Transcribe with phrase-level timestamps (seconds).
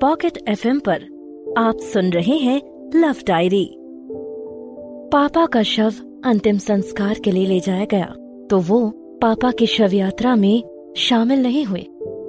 [0.00, 1.02] Pocket FM पर
[1.58, 2.60] आप सुन रहे हैं
[2.94, 3.68] लव डायरी।
[5.12, 5.92] पापा का शव
[6.24, 8.06] अंतिम संस्कार के लिए ले जाया गया
[8.50, 8.88] तो वो
[9.22, 10.62] पापा की शव यात्रा में
[10.96, 11.86] शामिल नहीं हुए।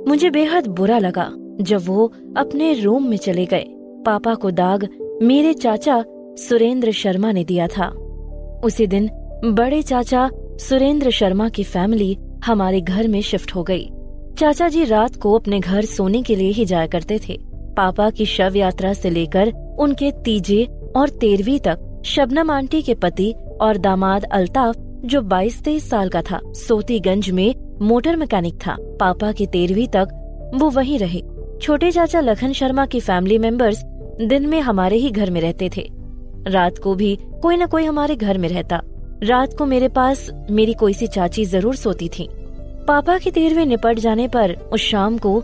[0.08, 1.30] मुझे बेहद बुरा लगा
[1.62, 2.06] जब वो
[2.38, 3.66] अपने रूम में चले गए।
[4.06, 4.88] पापा को दाग
[5.22, 6.04] मेरे चाचा
[6.40, 7.88] सुरेंद्र शर्मा ने दिया था।
[8.66, 9.10] उसी दिन
[9.46, 10.30] बड़े चाचा
[10.60, 13.90] सुरेंद्र शर्मा की फैमिली हमारे घर में शिफ्ट हो गई।
[14.38, 17.38] चाचा जी रात को अपने घर सोने के लिए ही जाया करते थे।
[17.78, 20.64] पापा की शव यात्रा से लेकर उनके तीजे
[20.96, 24.76] और तेरहवीं तक शबनम आंटी के पति और दामाद अल्ताफ,
[25.06, 30.70] जो 22-23 साल का था, सोतीगंज में मोटर मैकेनिक था। पापा की तेरहवीं तक वो
[30.70, 31.22] वहीं रहे।
[31.62, 33.84] छोटे चाचा लखन शर्मा की फैमिली मेंबर्स
[34.22, 35.88] दिन में हमारे ही घर में रहते थे।
[36.48, 38.82] रात को भी कोई न कोई हमारे घर में रहता।
[39.24, 42.28] रात को मेरे पास मेरी कोई सी चाची ज़रूर सोती थी।
[42.88, 45.40] पापा की तेरहवीं निपट जाने पर उस शाम को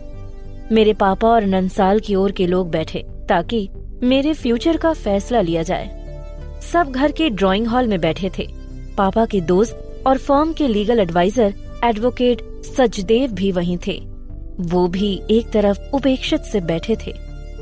[0.72, 3.68] मेरे पापा और नंसाल की ओर के लोग बैठे, ताकि
[4.02, 6.02] मेरे फ्यूचर का फैसला लिया जाए।
[6.72, 8.46] सब घर के ड्राइंग हॉल में बैठे थे।
[8.98, 11.54] पापा के दोस्त और फर्म के लीगल एडवाइजर,
[11.84, 14.02] एडवोकेट सचदेव भी वहीं थे।
[14.60, 17.14] वो भी एक तरफ़ उपेक्षित से बैठे थे।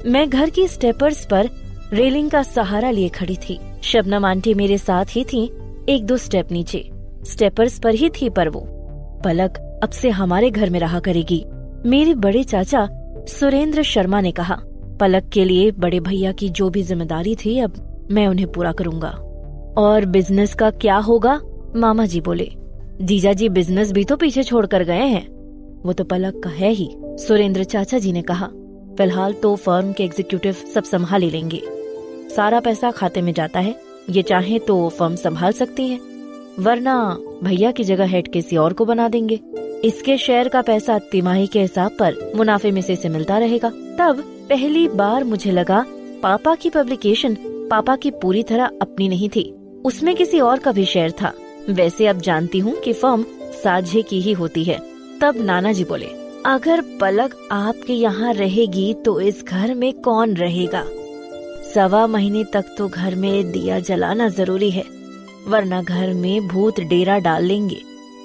[0.07, 1.48] मैं घर की स्टेपर्स पर
[1.92, 5.51] रेलिंग का सहारा लिए खड़ी थी। शबनम आंटी मेरे साथ ही थी,
[5.89, 6.91] एक दो स्टेप नीचे।
[7.25, 8.61] स्टेपर्स पर ही थी पर वो।
[9.25, 11.45] पलक अब से हमारे घर में रहा करेगी।
[11.86, 12.89] मेरे बड़े चाचा
[13.28, 14.56] सुरेंद्र शर्मा ने कहा,
[15.00, 19.09] पलक के लिए बड़े भैया की जो भी ज़िम्मेदारी थी, अब मैं उन्हें पूरा करूँगा।
[19.78, 21.41] और बिज़नेस का क्या होगा?
[21.77, 22.51] मामा जी बोले,
[23.03, 25.27] जीजा जी बिज़नेस भी तो पीछे छोड़ कर गए हैं।
[25.83, 28.47] वो तो पलक का है ही, सुरेंद्र चाचा जी ने कहा।
[28.98, 31.62] फ़िलहाल तो फर्म के एग्जीक्यूटिव सब संभाल ही लेंगे।
[32.36, 33.75] सारा पैसा खाते में जाता है,
[34.11, 35.98] ये चाहे तो फर्म संभाल सकती है,
[36.58, 36.97] वरना
[37.45, 39.41] भैया की जगह हेड किसी और को बना देंगे।
[39.84, 44.23] इसके शेयर का पैसा तिमाही के हिसाब पर मुनाफे में से, से मिलता रहेगा। तब
[44.50, 45.84] पहली बार मुझे लगा
[46.23, 47.36] पापा की पब्लिकेशन
[47.70, 49.51] पापा की पूरी तरह अपनी नहीं थी।
[49.84, 51.33] उसमें किसी और का भी शेयर था।
[51.70, 53.24] वैसे अब जानती हूँ कि फर्म
[53.55, 54.79] साझे की ही होती है।
[55.20, 56.07] तब नाना जी बोले
[56.47, 60.85] अगर पलक आपके यहाँ रहेगी तो इस घर में कौन रहेगा?
[61.64, 64.85] सवा महीने तक तो घर में दिया जलाना ज़रूरी है
[65.48, 67.80] वरना घर में भूत डेरा डाल लेंगे।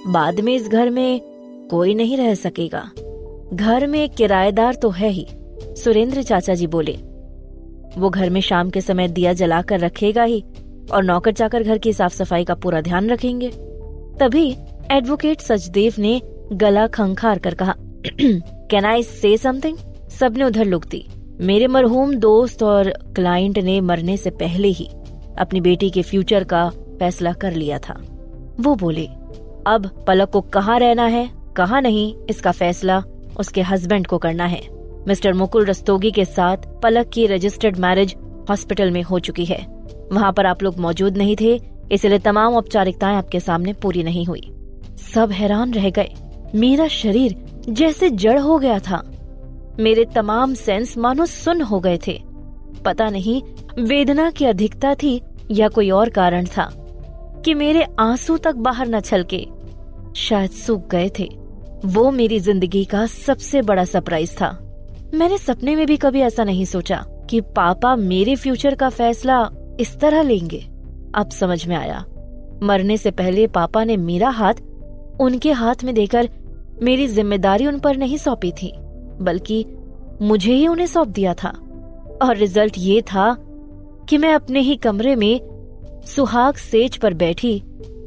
[0.07, 1.22] बाद में इस घर में
[1.71, 2.89] कोई नहीं रह सकेगा।
[3.53, 5.25] घर में एक किराएदार तो है ही,
[5.75, 6.93] सुरेंद्र चाचा जी बोले।
[7.97, 10.43] वो घर में शाम के समय दिया जलाकर रखेगा ही,
[10.91, 13.49] और नौकर चाकर घर की साफ़ सफ़ाई का पूरा ध्यान रखेंगे।
[14.19, 14.49] तभी
[14.91, 16.21] एडवोकेट सचदेव ने
[16.53, 17.75] गला खंखार कर कहा
[18.21, 19.77] कैन आई से समथिंग
[20.09, 21.05] सबने उधर लुक दी।
[21.41, 24.89] मेरे मरहूम दोस्त और क्लाइंट ने मरने से पहले ही
[25.39, 27.93] अपनी बेटी के फ्यूचर का फैसला कर लिया था।
[28.59, 29.05] वो बोले,
[29.67, 31.29] अब पलक को कहाँ रहना है?
[31.57, 33.03] कहा नहीं, इसका फैसला
[33.39, 34.61] उसके हस्बैंड को करना है।
[35.07, 38.16] मिस्टर मुकुल रस्तोगी के साथ पलक की रजिस्टर्ड मैरिज
[38.49, 39.66] हॉस्पिटल में हो चुकी है।
[40.13, 41.61] वहाँ पर आप लोग मौजूद नहीं थे,
[41.91, 44.51] इसलिए तमाम औपचारिकताएँ आपके सामने पूरी नहीं हुई।
[45.13, 46.09] सब हैरान रह गए।
[46.55, 47.35] मेरा शरीर
[47.69, 49.03] जैसे जड़ हो गया था।
[49.79, 52.23] मेरे तमाम सेंस मानो सुन हो गए थे।
[52.85, 53.41] पता नहीं,
[53.79, 56.72] वेदना की अधिकता थी या कोई और कारण था
[57.45, 59.47] कि मेरे आँसू तक बाहर न छलके।
[60.16, 61.44] शायद सूख गए थे।
[61.85, 64.50] वो मेरी ज़िंदगी का सबसे बड़ा सरप्राइज़ था।
[65.13, 66.96] मैंने सपने में भी कभी ऐसा नहीं सोचा
[67.29, 69.38] कि पापा मेरे फ्यूचर का फैसला
[69.79, 70.59] इस तरह लेंगे।
[71.16, 72.03] अब समझ में आया।
[72.63, 74.62] मरने से पहले पापा ने मेरा हाथ
[75.22, 76.29] उनके हाथ में देकर
[76.84, 78.73] मेरी ज़िम्मेदारी उन पर नहीं सौंपी थी,
[79.22, 79.66] बल्कि
[80.22, 81.50] मुझे ही उन्हें सौंप दिया था।
[82.23, 83.34] और रिज़ल्ट ये था
[84.09, 87.57] कि मैं अपने ही कमरे में सुहाग सेज पर बैठी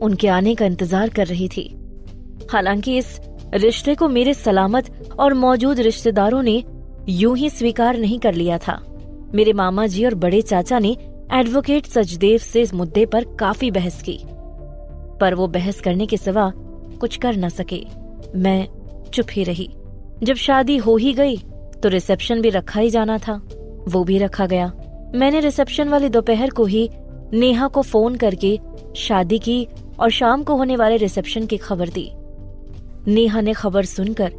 [0.02, 1.70] उनके आने का इंतज़ार कर रही थी।
[2.52, 3.18] हालाँकि इस
[3.54, 6.64] रिश्ते को मेरे सलामत और मौजूद रिश्तेदारों ने
[7.08, 8.84] यूँ ही स्वीकार नहीं कर लिया था।
[9.34, 10.96] मेरे मामा जी और बड़े चाचा ने
[11.32, 14.18] एडवोकेट सचदेव से इस मुद्दे पर काफ़ी बहस की।
[15.20, 16.52] पर वो बहस करने के सिवा
[17.00, 17.84] कुछ कर न सके।
[18.36, 18.68] मैं
[19.14, 19.70] चुप ही रही।
[20.22, 21.36] जब शादी हो ही गई
[21.82, 23.40] तो रिसेप्शन भी रखा ही जाना था।
[23.88, 24.72] वो भी रखा गया।
[25.14, 26.90] मैंने रिसेप्शन वाले दोपहर को ही
[27.32, 28.58] नेहा को फ़ोन करके
[28.96, 29.66] शादी की
[30.00, 32.12] और शाम को होने वाले रिसेप्शन की खबर दी।
[33.08, 34.32] नेहा ने खबर सुनकर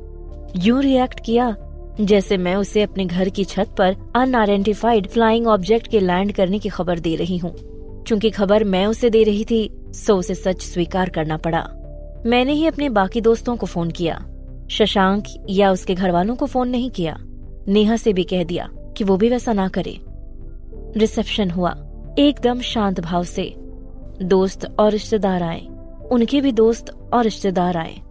[0.55, 1.55] यूँ रिएक्ट किया,
[2.01, 6.69] जैसे मैं उसे अपने घर की छत पर अनआइडेंटिफाइड फ्लाइंग ऑब्जेक्ट के लैंड करने की
[6.69, 7.53] खबर दे रही हूँ।
[8.03, 11.67] चूँकि खबर मैं उसे दे रही थी सो उसे सच स्वीकार करना पड़ा।
[12.25, 14.25] मैंने ही अपने बाकी दोस्तों को फ़ोन किया।
[14.71, 17.17] शशांक या उसके घर वालों को फ़ोन नहीं किया।
[17.67, 19.97] नेहा से भी कह दिया कि वो भी वैसा ना करे।
[20.97, 21.71] रिसेप्शन हुआ।
[22.19, 23.53] एकदम शांत भाव से।
[24.21, 25.65] दोस्त और रिश्तेदार आए।
[26.11, 28.01] उनके भी दोस्त और रिश्तेदार आए।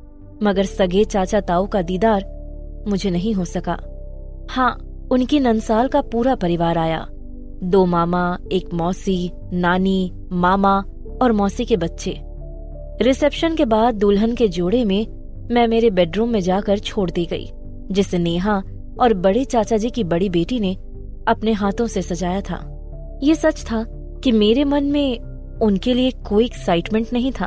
[0.43, 2.25] मगर सगे चाचा ताऊ का दीदार
[2.89, 3.79] मुझे नहीं हो सका।
[4.51, 4.79] हाँ
[5.11, 7.07] उनकी नंसाल का पूरा परिवार आया।
[7.63, 10.79] दो मामा, एक मौसी, नानी, मामा
[11.23, 12.21] और मौसी के बच्चे।
[13.03, 15.07] रिसेप्शन के बाद दुल्हन के जोड़े में
[15.51, 17.51] मैं मेरे बेडरूम में जाकर छोड़ दी गई,
[17.91, 18.63] जिसे नेहा
[19.01, 20.75] और बड़े चाचा जी की बड़ी बेटी ने
[21.29, 22.59] अपने हाथों से सजाया था।
[23.23, 23.85] ये सच था
[24.25, 25.19] कि मेरे मन में
[25.63, 27.47] उनके लिए कोई एक्साइटमेंट नहीं था।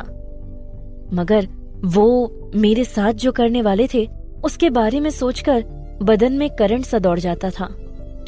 [1.14, 1.48] मगर
[1.84, 4.08] वो मेरे साथ जो करने वाले थे,
[4.44, 5.64] उसके बारे में सोचकर
[6.02, 7.68] बदन में करंट सा दौड़ जाता था।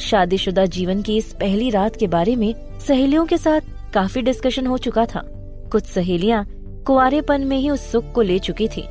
[0.01, 2.53] शादीशुदा जीवन की इस पहली रात के बारे में
[2.87, 3.61] सहेलियों के साथ
[3.93, 5.23] काफ़ी डिस्कशन हो चुका था।
[5.71, 6.45] कुछ सहेलियाँ
[6.87, 8.83] कुआरेपन में ही उस सुख को ले चुकी थी।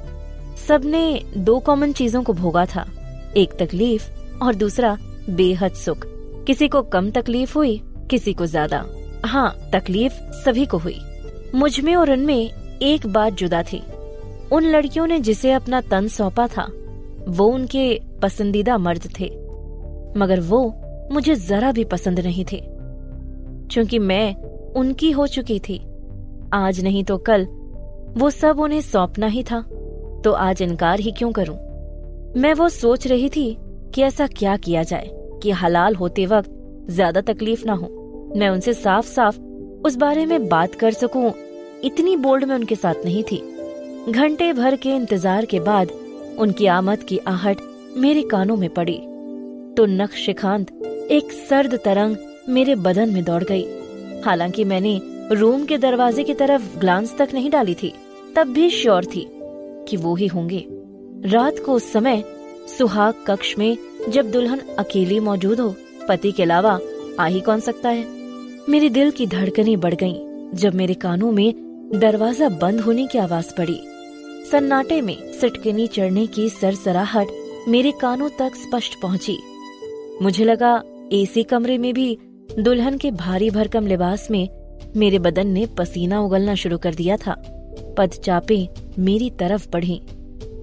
[0.69, 2.87] सबने दो कॉमन चीज़ों को भोगा था,
[3.37, 4.08] एक तकलीफ़
[4.43, 4.96] और दूसरा
[5.31, 6.06] बेहद सुख।
[6.46, 8.84] किसी को कम तकलीफ़ हुई, किसी को ज़्यादा।
[9.25, 11.00] हाँ तकलीफ़ सभी को हुई।
[11.55, 12.50] मुझमें और उनमें
[12.82, 13.82] एक बात जुदा थी।
[14.54, 16.62] उन लड़कियों ने जिसे अपना तन सौंपा था,
[17.28, 19.28] वो उनके पसंदीदा मर्द थे।
[20.16, 20.62] मगर वो
[21.12, 22.60] मुझे जरा भी पसंद नहीं थे।
[23.70, 24.34] क्योंकि मैं
[24.74, 25.78] उनकी हो चुकी थी,
[26.54, 27.46] आज नहीं तो कल
[28.16, 29.60] वो सब उन्हें सौंपना ही था
[30.24, 31.56] तो आज इनकार ही क्यों करूँ?
[32.36, 33.56] मैं वो सोच रही थी
[33.94, 35.10] कि ऐसा क्या किया जाए,
[35.42, 36.50] कि हलाल होते वक्त
[36.90, 37.88] ज़्यादा तकलीफ़ ना हो।
[38.36, 39.38] मैं उनसे साफ़ साफ़
[39.86, 41.32] उस बारे में बात कर सकूँ,
[41.84, 43.42] इतनी बोल्ड में उनके साथ नहीं थी।
[44.10, 45.90] घंटे भर के इंतज़ार के बाद
[46.38, 47.60] उनकी आमद की आहट
[47.96, 48.96] मेरे कानों में पड़ी।
[49.76, 50.72] तो नक्शिखांत
[51.10, 52.16] एक सर्द तरंग
[52.48, 53.64] मेरे बदन में दौड़ गई।
[54.20, 55.00] हालाँकि मैंने
[55.32, 57.92] रूम के दरवाजे की तरफ़ ग्लांस तक नहीं डाली थी,
[58.36, 59.26] तब भी श्योर थी
[59.88, 60.64] कि वो ही होंगे।
[61.26, 62.22] रात को उस समय
[62.68, 63.76] सुहाग कक्ष में
[64.08, 65.74] जब दुल्हन अकेली मौजूद हो,
[66.08, 66.78] पति के अलावा
[67.20, 68.06] आ ही कौन सकता है?
[68.68, 71.52] मेरे दिल की धड़कनें बढ़ गईं जब मेरे कानों में
[71.94, 73.80] दरवाज़ा बंद होने की आवाज़ पड़ी।
[74.50, 77.26] सन्नाटे में सिटकनी चढ़ने की सरसराहट
[77.69, 79.38] मेरे कानों तक स्पष्ट पहुँची।
[80.23, 80.82] मुझे लगा,
[81.12, 82.19] एसी कमरे में भी
[82.58, 84.49] दुल्हन के भारी भरकम लिबास में
[84.96, 87.35] मेरे बदन ने पसीना उगलना शुरू कर दिया था।
[87.99, 88.69] पदचापे
[88.99, 90.02] मेरी तरफ़ बढ़ी।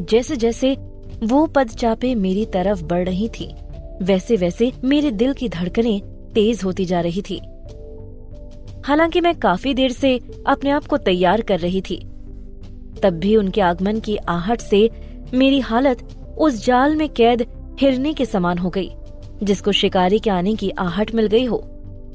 [0.01, 0.78] जैसे जैसे
[1.24, 3.56] वो पदचापे मेरी तरफ़ बढ़ रही थी
[4.01, 6.01] वैसे वैसे मेरे दिल की धड़कनें
[6.36, 7.42] तेज होती जा रही थी।
[8.86, 12.10] हालाँकि मैं काफ़ी देर से अपने आप को तैयार कर रही थी।
[13.03, 14.89] तब भी उनके आगमन की आहट से
[15.33, 16.07] मेरी हालत
[16.38, 17.45] उस जाल में कैद
[17.80, 18.89] हिरने के समान हो गई,
[19.44, 21.57] जिसको शिकारी के आने की आहट मिल गई हो।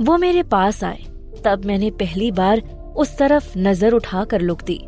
[0.01, 1.05] वो मेरे पास आए,
[1.45, 2.63] तब मैंने पहली बार
[2.97, 4.79] उस तरफ़ नज़र उठा कर लुक दी।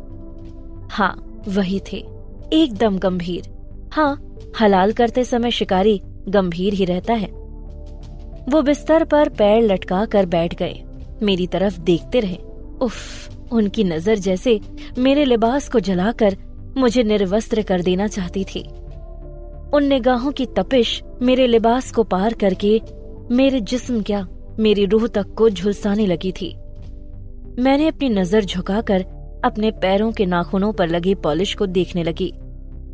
[0.91, 1.97] हाँ वही थे,
[2.53, 3.49] एकदम गंभीर।
[3.93, 4.15] हाँ
[4.61, 7.27] हलाल करते समय शिकारी गंभीर ही रहता है।
[8.49, 10.81] वो बिस्तर पर पैर लटका कर बैठ गए,
[11.21, 12.37] मेरी तरफ़ देखते रहे।
[12.81, 13.29] उफ!
[13.51, 14.59] उनकी नज़र जैसे
[14.97, 16.37] मेरे लिबास को जलाकर
[16.77, 18.61] मुझे निर्वस्त्र कर देना चाहती थी।
[19.73, 22.79] उन निगाहों की तपिश मेरे लिबास को पार करके
[23.31, 24.27] मेरे जिस्म क्या
[24.59, 26.55] मेरी रूह तक को झुलसाने लगी थी।
[27.59, 29.05] मैंने अपनी नज़र झुकाकर
[29.45, 32.31] अपने पैरों के नाखूनों पर लगी पॉलिश को देखने लगी,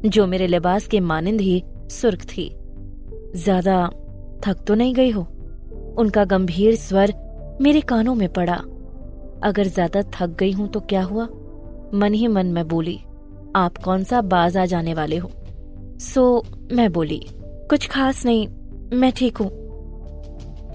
[0.06, 1.62] जो मेरे लिबास के मानिंद ही
[1.92, 2.50] सुर्ख थी।
[3.36, 3.86] ज़्यादा
[4.46, 5.22] थक तो नहीं गई हो?
[5.98, 7.14] उनका गंभीर स्वर
[7.62, 8.62] मेरे कानों में पड़ा।
[9.46, 11.26] अगर ज़्यादा थक गई हूँ तो क्या हुआ?
[11.94, 13.00] मन ही मन में बोली,
[13.56, 15.32] आप कौन सा बाज आ जाने वाले हो?
[16.00, 17.22] सो, मैं बोली,
[17.70, 18.48] कुछ खास नहीं,
[18.94, 19.50] मैं ठीक हूँ।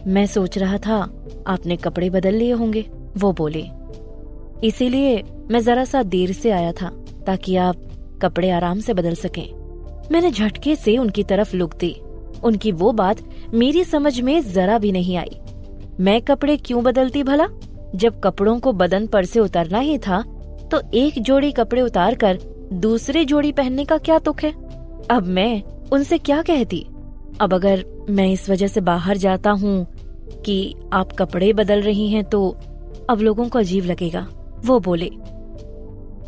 [0.06, 0.96] मैं सोच रहा था,
[1.46, 2.86] आपने कपड़े बदल लिए होंगे,
[3.18, 3.64] वो बोले।
[4.66, 6.88] इसीलिए मैं जरा सा देर से आया था,
[7.26, 7.76] ताकि आप
[8.22, 9.46] कपड़े आराम से बदल सकें।
[10.12, 11.92] मैंने झटके से उनकी तरफ़ लुक दी।
[12.44, 13.22] उनकी वो बात
[13.54, 15.40] मेरी समझ में जरा भी नहीं आई।
[16.00, 17.48] मैं कपड़े क्यों बदलती भला?
[17.94, 20.22] जब कपड़ों को बदन पर से उतरना ही था
[20.72, 22.38] तो एक जोड़ी कपड़े उतार कर
[22.74, 24.52] दूसरे जोड़ी पहनने का क्या तुक है?
[25.10, 26.86] अब मैं उनसे क्या कहती?
[27.40, 29.86] अब अगर मैं इस वजह से बाहर जाता हूँ
[30.44, 32.48] कि आप कपड़े बदल रही हैं तो
[33.10, 34.26] अब लोगों को अजीब लगेगा।
[34.64, 35.06] वो बोले,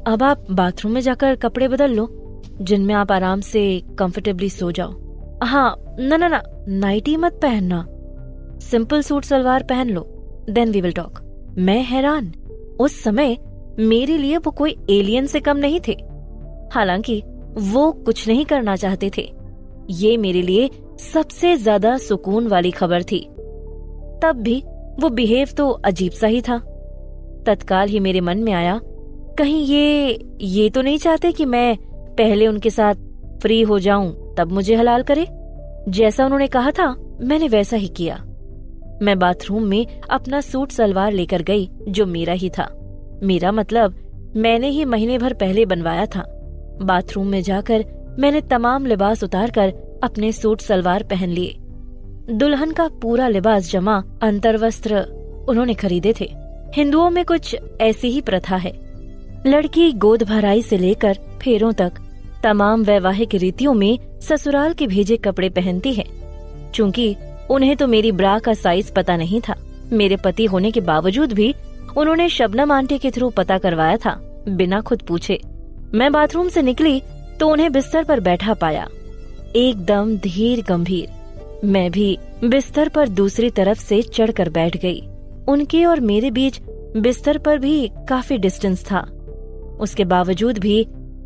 [0.06, 2.08] अब आप बाथरूम में जाकर कपड़े बदल लो,
[2.60, 3.62] जिनमें आप आराम से
[3.98, 4.92] कंफर्टेबली सो जाओ।
[5.42, 6.40] हाँ न न न
[6.70, 7.86] नाइटी मत पहनना।
[8.60, 10.02] सिंपल सूट सलवार पहन लो
[10.50, 11.18] देन वी विल टॉक
[11.58, 12.32] मैं हैरान।
[12.80, 13.36] उस समय
[13.78, 15.92] मेरे लिए वो कोई एलियन से कम नहीं थे।
[16.72, 17.22] हालाँकि
[17.58, 19.30] वो कुछ नहीं करना चाहते थे।
[19.90, 23.20] ये मेरे लिए सबसे ज़्यादा सुकून वाली खबर थी।
[24.22, 24.62] तब भी
[25.00, 26.58] वो बिहेव तो अजीब सा ही था।
[27.46, 28.80] तत्काल ही मेरे मन में आया,
[29.38, 31.76] कहीं ये ये तो नहीं चाहते कि मैं
[32.18, 32.94] पहले उनके साथ
[33.42, 35.26] फ्री हो जाऊँ, तब मुझे हलाल करे?
[35.88, 38.16] जैसा उन्होंने कहा था, मैंने वैसा ही किया।
[39.02, 42.68] मैं बाथरूम में अपना सूट सलवार लेकर गई, जो मेरा ही था।
[43.22, 43.94] मेरा मतलब
[44.36, 46.22] मैंने ही महीने भर पहले बनवाया था।
[46.82, 47.84] बाथरूम में जाकर
[48.18, 51.56] मैंने तमाम लिबास उतार कर अपने सूट सलवार पहन लिए।
[52.30, 54.96] दुल्हन का पूरा लिबास जमा अंतर्वस्त्र
[55.48, 56.34] उन्होंने खरीदे थे।
[56.74, 58.72] हिंदुओं में कुछ ऐसी ही प्रथा है।
[59.46, 61.92] लड़की गोद भराई से लेकर फेरों तक,
[62.42, 66.04] तमाम वैवाहिक रीतियों में ससुराल के भेजे कपड़े पहनती है।
[66.74, 67.16] चूँकि
[67.52, 69.54] उन्हें तो मेरी ब्रा का साइज़ पता नहीं था।
[69.92, 71.54] मेरे पति होने के बावजूद भी
[71.96, 74.14] उन्होंने शबनम आंटी के थ्रू पता करवाया था,
[74.48, 75.40] बिना खुद पूछे।
[75.94, 77.02] मैं बाथरूम से निकली
[77.40, 78.88] तो उन्हें बिस्तर पर बैठा पाया।
[79.56, 81.08] एकदम धीर गंभीर।
[81.64, 85.00] मैं भी बिस्तर पर दूसरी तरफ़ से चढ़कर बैठ गई।
[85.48, 86.60] उनके और मेरे बीच
[86.96, 89.00] बिस्तर पर भी काफ़ी डिस्टेंस था।
[89.80, 90.80] उसके बावजूद भी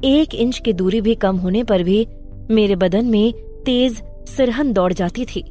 [0.04, 2.06] एक इंच की दूरी भी कम होने पर भी
[2.50, 3.32] मेरे बदन में
[3.66, 5.44] तेज सिरहन दौड़ जाती थी।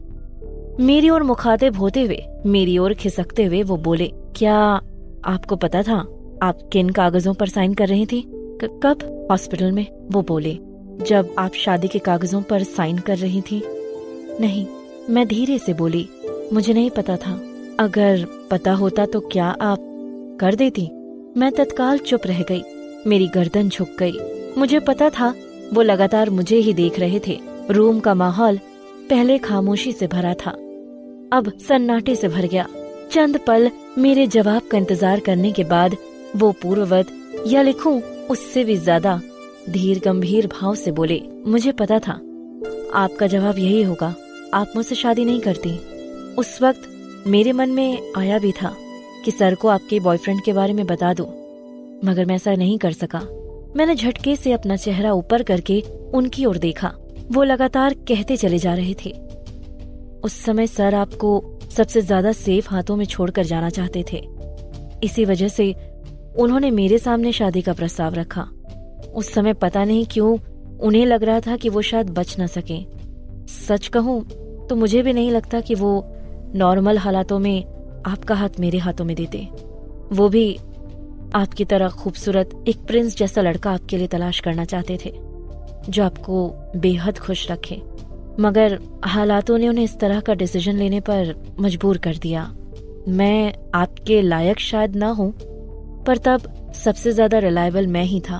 [0.79, 4.55] मेरी ओर मुखातिब होते हुए, मेरी ओर खिसकते हुए वो बोले, क्या
[5.25, 5.98] आपको पता था
[6.44, 8.22] आप किन कागजों पर साइन कर रही थी?
[8.63, 9.27] कब?
[9.32, 9.86] हॉस्पिटल में?
[10.12, 10.58] वो बोले,
[11.01, 13.62] जब आप शादी के कागजों पर साइन कर रही थी।
[14.41, 14.67] नहीं।
[15.10, 16.10] मैं धीरे से बोली,
[16.53, 17.41] मुझे नहीं पता था।
[17.79, 19.79] अगर पता होता तो क्या आप
[20.39, 20.89] कर देती?
[21.38, 22.62] मैं तत्काल चुप रह गई,
[23.08, 24.13] मेरी गर्दन झुक गई।
[24.58, 25.34] मुझे पता था,
[25.74, 27.39] वो लगातार मुझे ही देख रहे थे।
[27.72, 28.60] रूम का माहौल
[29.10, 30.58] पहले खामोशी से भरा था।
[31.34, 32.67] अब सन्नाटे से भर गया।
[33.12, 35.96] चंद पल मेरे जवाब का इंतज़ार करने के बाद
[36.36, 37.08] वो पूर्ववत
[37.48, 39.20] या लिखूं उससे भी ज़्यादा
[39.70, 42.13] धीर गंभीर भाव से बोले मुझे पता था।
[42.96, 44.13] आपका जवाब यही होगा।
[44.53, 45.77] आप मुझसे शादी नहीं करती।
[46.38, 48.75] उस वक्त मेरे मन में आया भी था
[49.25, 51.27] कि सर को आपके बॉयफ्रेंड के बारे में बता दूँ,
[52.05, 53.20] मगर मैं ऐसा नहीं कर सका।
[53.75, 55.82] मैंने झटके से अपना चेहरा ऊपर करके
[56.13, 56.94] उनकी ओर देखा।
[57.32, 59.13] वो लगातार कहते चले जा रहे थे।
[60.25, 64.22] उस समय सर आपको सबसे ज़्यादा सेफ़ हाथों में छोड़कर जाना चाहते थे।
[65.03, 65.72] इसी वजह से
[66.39, 68.41] उन्होंने मेरे सामने शादी का प्रस्ताव रखा।
[69.13, 70.38] उस समय पता नहीं क्यों
[70.79, 72.79] उन्हें लग रहा था कि वो शायद बच न सके।
[73.48, 74.22] सच कहूँ
[74.70, 75.91] तो मुझे भी नहीं लगता कि वो
[76.55, 79.48] नॉर्मल हालातों में आपका हाथ मेरे हाथों में देते।
[80.13, 80.55] वो भी
[81.36, 85.13] आपकी तरह खूबसूरत एक प्रिंस जैसा लड़का आपके लिए तलाश करना चाहते थे,
[85.89, 87.82] जो आपको बेहद खुश रखे।
[88.39, 92.44] मगर हालातों ने उन्हें इस तरह का डिसीज़न लेने पर मजबूर कर दिया।
[93.08, 95.32] मैं आपके लायक शायद ना हूँ,
[96.04, 98.38] पर तब सबसे ज़्यादा रिलायबल मैं ही था।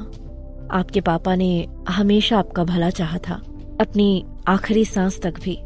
[0.71, 3.35] आपके पापा ने हमेशा आपका भला चाहा था,
[3.81, 5.57] अपनी आखिरी सांस तक भी।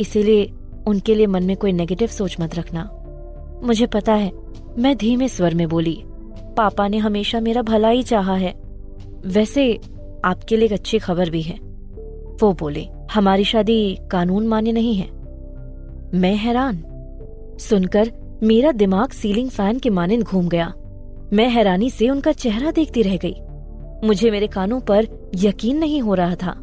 [0.00, 0.44] इसीलिए
[0.86, 2.88] उनके लिए मन में कोई नेगेटिव सोच मत रखना।
[3.64, 4.30] मुझे पता है,
[4.78, 6.02] मैं धीमे स्वर में बोली,
[6.56, 8.52] पापा ने हमेशा मेरा भला ही चाहा है।
[9.26, 9.74] वैसे
[10.24, 11.71] आपके लिए एक अच्छी खबर भी है।
[12.40, 15.10] वो बोले, हमारी शादी कानून मान्य नहीं है।
[16.14, 16.84] मैं हैरान।
[17.60, 18.10] सुनकर
[18.42, 20.74] मेरा दिमाग सीलिंग फ़ैन के मानिंद घूम गया।
[21.32, 23.34] मैं हैरानी से उनका चेहरा देखती रह गई।
[24.06, 26.54] मुझे मेरे कानों पर यकीन नहीं हो रहा था।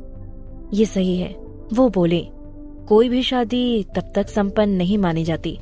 [0.73, 1.35] ये सही है,
[1.73, 2.27] वो बोले।
[2.87, 5.59] कोई भी शादी तब तक संपन्न नहीं मानी जाती,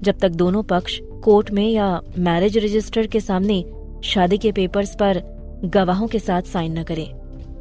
[0.00, 3.64] जब तक दोनों पक्ष कोर्ट में या मैरिज रजिस्टर के सामने
[4.04, 5.22] शादी के पेपर्स पर
[5.64, 7.14] गवाहों के साथ साइन न करें।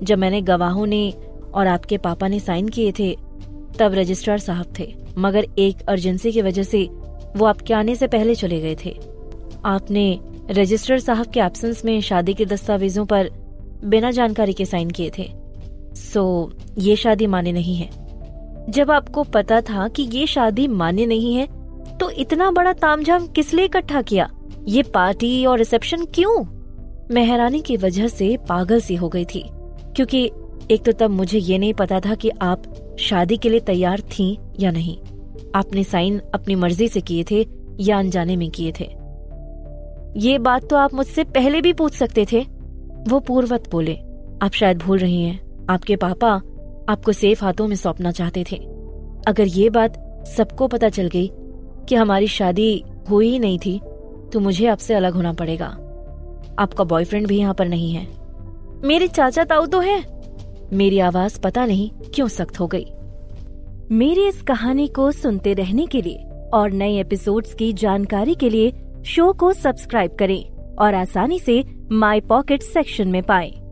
[0.04, 1.14] जब मैंने गवाहों ने
[1.54, 3.16] और आपके पापा ने साइन किए थे।
[3.80, 6.84] तब रजिस्ट्रार साहब थे, मगर एक अर्जेंसी की वजह से
[7.38, 8.98] वो आपके आने से पहले चले गए थे।
[9.66, 10.20] आपने
[10.52, 13.30] रजिस्ट्रार साहब के एब्सेंस में शादी के दस्तावेजों पर
[13.84, 15.30] बिना जानकारी के साइन किए थे।
[15.96, 17.90] सो ये शादी मान्य नहीं है।
[18.70, 21.48] जब आपको पता था कि ये शादी मान्य नहीं है
[21.98, 24.30] तो इतना बड़ा तामझाम किस लिए इकट्ठा किया?
[24.66, 26.44] ये पार्टी और रिसेप्शन क्यों?
[27.12, 29.44] मैं हैरानी की वजह से पागल सी हो गई थी,
[29.96, 30.30] क्योंकि
[30.72, 32.64] एक तो तब मुझे ये नहीं पता था कि आप
[33.00, 34.98] शादी के लिए तैयार थी या नहीं।
[35.56, 37.46] आपने साइन अपनी मर्ज़ी से किए थे
[37.80, 38.86] या अनजाने में किए थे।
[40.20, 42.46] ये बात तो आप मुझसे पहले भी पूछ सकते थे।
[43.10, 43.96] वो पूर्वत बोले,
[44.42, 46.32] आप शायद भूल रही हैं। आपके पापा
[46.90, 48.58] आपको सेफ़ हाथों में सौंपना चाहते थे।
[49.28, 51.32] अगर ये बात सबको पता चल गई
[51.90, 53.80] कि हमारी शादी हुई ही नहीं थी
[54.34, 55.68] तो मुझे आपसे अलग होना पड़ेगा।
[56.60, 58.08] आपका बॉयफ्रेंड भी यहाँ पर नहीं है।
[58.84, 60.17] मेरे चाचा ताऊ तो है।
[60.74, 62.86] मेरी आवाज़ पता नहीं क्यों सख्त हो गई
[63.92, 68.74] मेरी इस कहानी को सुनते रहने के लिए और नए एपिसोड्स की जानकारी के लिए
[69.06, 73.67] शो को सब्सक्राइब करें और आसानी से माई पॉकेट सेक्शन में पाएँ।